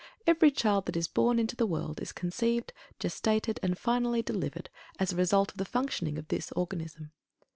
[0.25, 5.13] Every child that is born into the world is conceived, gestated, and finally delivered as
[5.13, 7.11] a result of the functioning of this organism.